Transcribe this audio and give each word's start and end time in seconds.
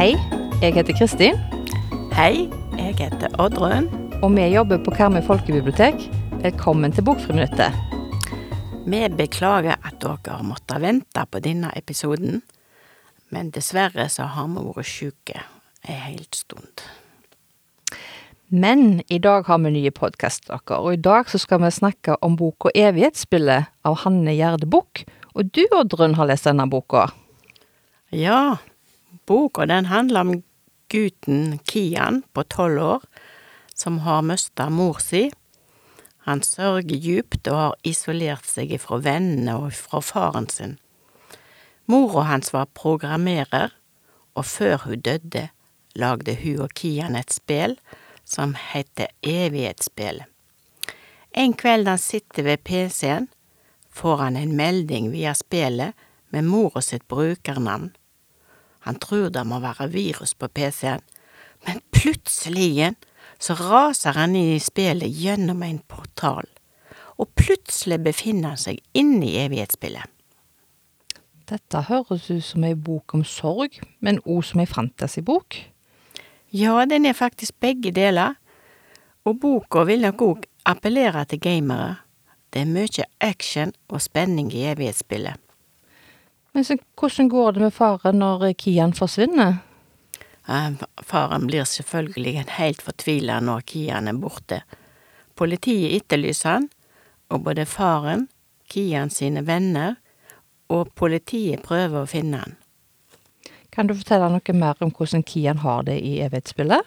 Hei, 0.00 0.14
jeg 0.62 0.74
heter 0.74 0.94
Kristin, 0.96 1.36
Hei, 2.16 2.48
jeg 2.78 2.94
heter 2.96 3.34
Oddrun. 3.36 3.88
og 4.22 4.32
vi 4.36 4.46
jobber 4.48 4.78
på 4.84 4.94
Karmøy 4.96 5.20
folkebibliotek. 5.26 5.94
Velkommen 6.42 6.92
til 6.92 7.04
Bokfriminuttet. 7.04 7.76
Vi 8.86 9.02
beklager 9.16 9.76
at 9.76 10.00
dere 10.00 10.36
har 10.38 10.42
måttet 10.42 10.80
vente 10.80 11.26
på 11.30 11.40
denne 11.44 11.70
episoden, 11.76 12.42
men 13.28 13.50
dessverre 13.50 14.08
så 14.08 14.22
har 14.22 14.48
vi 14.48 14.64
vært 14.70 14.88
syke 14.88 15.44
ei 15.84 16.00
hel 16.08 16.24
stund. 16.32 16.80
Men 18.52 19.02
i 19.06 19.18
dag 19.18 19.46
har 19.46 19.58
vi 19.62 19.70
nye 19.70 19.90
podkaster, 19.94 20.58
og 20.74 20.88
i 20.90 20.98
dag 20.98 21.28
så 21.30 21.38
skal 21.38 21.60
vi 21.62 21.68
snakke 21.70 22.16
om 22.18 22.34
boka 22.34 22.72
'Evighetsspillet' 22.74 23.70
av 23.86 23.98
Hanne 24.02 24.34
Gjerde 24.34 24.66
Buch. 24.66 25.04
Og 25.34 25.54
du, 25.54 25.62
Oddrun, 25.70 26.14
har 26.14 26.26
lest 26.26 26.48
denne 26.50 26.66
boka. 26.66 27.12
Ja, 28.10 28.56
boka 29.26 29.66
den 29.66 29.86
handler 29.86 30.20
om 30.20 30.42
gutten 30.88 31.60
Kian 31.62 32.24
på 32.34 32.42
tolv 32.42 32.82
år 32.82 33.04
som 33.74 33.98
har 33.98 34.22
mista 34.22 34.68
mor 34.68 34.98
si. 34.98 35.30
Han 36.26 36.42
sørger 36.42 36.98
djupt 36.98 37.46
og 37.46 37.54
har 37.54 37.78
isolert 37.84 38.50
seg 38.50 38.74
fra 38.80 38.98
vennene 38.98 39.54
og 39.54 39.72
fra 39.72 40.00
faren 40.00 40.48
sin. 40.48 40.78
Mora 41.86 42.26
hans 42.26 42.52
var 42.52 42.66
programmerer, 42.74 43.70
og 44.34 44.44
før 44.44 44.76
hun 44.76 45.00
døde, 45.00 45.50
lagde 45.94 46.34
hun 46.34 46.60
og 46.66 46.74
Kian 46.74 47.14
et 47.14 47.30
spill 47.30 47.78
som 48.30 48.54
heter 48.54 49.10
Evighetsspill. 49.26 50.22
En 51.30 51.54
kveld 51.54 51.88
han 51.88 51.98
sitter 51.98 52.46
ved 52.46 52.62
PC-en, 52.64 53.26
får 53.90 54.16
han 54.16 54.36
en 54.36 54.54
melding 54.56 55.10
via 55.10 55.34
spillet 55.34 55.98
med 56.30 56.46
mora 56.46 56.82
sitt 56.82 57.08
brukernavn. 57.08 57.90
Han 58.86 58.98
tror 59.02 59.28
det 59.34 59.42
må 59.46 59.58
være 59.60 59.90
virus 59.90 60.34
på 60.34 60.48
PC-en, 60.48 61.02
men 61.66 61.82
plutselig 61.90 62.94
så 63.40 63.56
raser 63.58 64.16
han 64.16 64.36
inn 64.36 64.54
i 64.54 64.62
spillet 64.62 65.10
gjennom 65.10 65.62
en 65.66 65.82
portal, 65.90 66.46
og 67.18 67.34
plutselig 67.36 67.98
befinner 68.04 68.54
han 68.54 68.62
seg 68.62 68.80
inne 68.96 69.26
i 69.26 69.36
evighetsspillet. 69.42 70.06
Dette 71.50 71.82
høres 71.88 72.30
ut 72.30 72.46
som 72.46 72.64
ei 72.64 72.76
bok 72.78 73.16
om 73.18 73.24
sorg, 73.26 73.80
men 73.98 74.22
òg 74.22 74.44
som 74.46 74.62
ei 74.62 74.70
fantasybok. 74.70 75.56
Ja, 76.50 76.84
den 76.86 77.06
er 77.06 77.14
faktisk 77.14 77.60
begge 77.60 77.92
deler, 77.94 78.34
og 79.24 79.38
boka 79.40 79.84
vil 79.86 80.02
nok 80.02 80.22
òg 80.26 80.46
appellere 80.66 81.24
til 81.30 81.40
gamere. 81.40 82.00
Det 82.50 82.64
er 82.64 82.70
mye 82.70 83.06
action 83.22 83.72
og 83.88 84.02
spenning 84.02 84.50
i 84.52 84.64
evighetsspillet. 84.72 85.38
Men 86.52 86.66
så, 86.66 86.76
hvordan 86.98 87.28
går 87.30 87.52
det 87.52 87.62
med 87.62 87.72
faren 87.72 88.18
når 88.18 88.52
Kian 88.58 88.92
forsvinner? 88.92 89.60
Eh, 90.48 90.72
Faren 91.06 91.46
blir 91.46 91.64
selvfølgelig 91.64 92.44
helt 92.56 92.82
fortvila 92.82 93.38
når 93.40 93.62
Kian 93.70 94.08
er 94.10 94.18
borte. 94.18 94.62
Politiet 95.38 95.94
etterlyser 96.00 96.56
han, 96.56 96.68
og 97.30 97.44
både 97.46 97.66
faren, 97.66 98.26
Kian 98.70 99.10
sine 99.10 99.46
venner 99.46 100.00
og 100.70 100.90
politiet 100.98 101.62
prøver 101.62 102.02
å 102.02 102.10
finne 102.10 102.42
han. 102.42 102.56
Kan 103.70 103.86
du 103.86 103.94
fortelle 103.94 104.28
noe 104.32 104.56
mer 104.56 104.80
om 104.82 104.90
hvordan 104.90 105.22
Kian 105.22 105.62
har 105.62 105.84
det 105.86 106.00
i 106.02 106.18
evighetsspillet? 106.24 106.82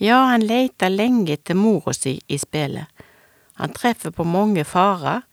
Ja, 0.00 0.24
han 0.32 0.42
leter 0.42 0.90
lenge 0.90 1.36
etter 1.36 1.54
mora 1.54 1.92
si 1.94 2.16
i 2.26 2.38
spillet. 2.40 2.88
Han 3.60 3.74
treffer 3.76 4.10
på 4.10 4.24
mange 4.24 4.64
farer, 4.64 5.26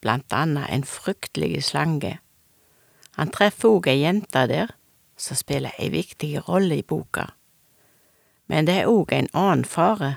blant 0.00 0.32
annet 0.32 0.70
en 0.70 0.84
fryktelig 0.86 1.64
slange. 1.66 2.16
Han 3.18 3.32
treffer 3.34 3.74
òg 3.76 3.88
ei 3.90 4.00
jente 4.04 4.46
der, 4.48 4.70
som 5.18 5.36
spiller 5.36 5.74
ei 5.78 5.90
viktig 5.92 6.36
rolle 6.46 6.78
i 6.80 6.86
boka. 6.86 7.28
Men 8.46 8.66
det 8.66 8.80
er 8.80 8.90
òg 8.90 9.12
en 9.12 9.28
annen 9.34 9.66
fare. 9.68 10.16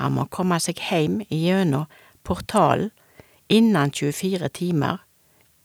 Han 0.00 0.16
må 0.16 0.26
komme 0.32 0.58
seg 0.60 0.80
heim 0.88 1.20
gjennom 1.28 1.86
portalen 2.24 2.90
innen 3.48 3.92
24 3.92 4.48
timer, 4.48 4.98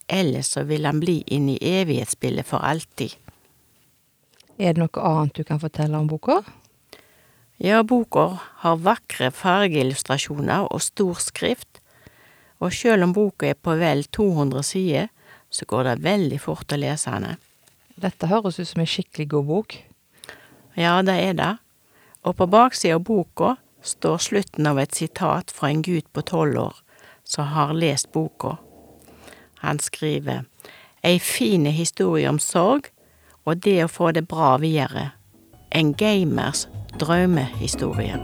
ellers 0.08 0.52
så 0.54 0.64
vil 0.68 0.86
han 0.86 1.00
bli 1.00 1.22
inne 1.26 1.56
i 1.56 1.74
evighetsspillet 1.80 2.46
for 2.46 2.64
alltid. 2.64 3.16
Er 4.54 4.74
det 4.74 4.82
noe 4.84 5.02
annet 5.02 5.34
du 5.34 5.42
kan 5.46 5.58
fortelle 5.58 5.98
om 5.98 6.06
boka? 6.06 6.42
Ja, 7.58 7.82
boka 7.82 8.38
har 8.62 8.82
vakre 8.82 9.32
fargeillustrasjoner 9.34 10.68
og 10.70 10.82
stor 10.82 11.18
skrift, 11.22 11.80
og 12.62 12.70
sjøl 12.74 13.02
om 13.02 13.14
boka 13.14 13.50
er 13.50 13.58
på 13.58 13.74
vel 13.80 14.04
200 14.14 14.62
sider, 14.66 15.10
så 15.50 15.66
går 15.66 15.88
det 15.88 16.04
veldig 16.06 16.38
fort 16.42 16.70
å 16.70 16.78
lese 16.78 17.10
henne. 17.10 17.34
Dette 17.98 18.30
høres 18.30 18.58
ut 18.58 18.70
som 18.70 18.82
en 18.82 18.90
skikkelig 18.90 19.28
god 19.34 19.50
bok. 19.50 19.76
Ja, 20.78 21.00
det 21.02 21.18
er 21.18 21.34
det, 21.38 21.52
og 22.22 22.38
på 22.38 22.46
baksida 22.50 22.98
av 22.98 23.04
boka 23.06 23.56
står 23.82 24.22
slutten 24.22 24.66
av 24.70 24.78
et 24.82 24.94
sitat 24.94 25.50
fra 25.54 25.70
en 25.70 25.82
gutt 25.82 26.06
på 26.14 26.22
tolv 26.26 26.62
år 26.70 26.80
som 27.26 27.50
har 27.54 27.74
lest 27.74 28.12
boka. 28.14 28.56
Han 29.66 29.82
skriver 29.82 30.44
Ei 31.04 31.18
fin 31.20 31.66
historie 31.66 32.28
om 32.30 32.38
sorg 32.40 32.93
og 33.44 33.64
det 33.64 33.84
å 33.84 33.90
få 33.90 34.12
det 34.16 34.26
bra 34.28 34.56
videre. 34.62 35.10
En 35.72 35.92
gamers 35.92 36.66
drømmehistorie. 37.00 38.18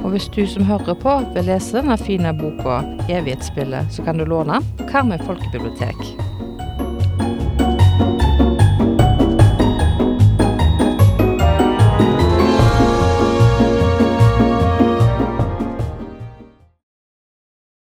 Og 0.00 0.14
hvis 0.14 0.30
du 0.32 0.46
som 0.48 0.64
hører 0.64 0.96
på 0.96 1.16
vil 1.34 1.50
lese 1.50 1.76
denne 1.76 1.98
fine 2.00 2.32
boka 2.38 2.80
'Evighetsspillet', 3.08 3.92
så 3.92 4.04
kan 4.04 4.18
du 4.18 4.24
låne 4.24 4.52
den 4.52 4.76
på 4.78 4.88
Karmøy 4.92 5.18
folkebibliotek. 5.26 6.00